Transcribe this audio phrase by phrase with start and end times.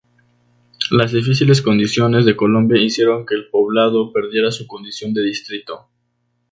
[0.89, 5.89] Las difíciles condiciones de Colombia hicieron que el poblado perdiera su condición de distrito.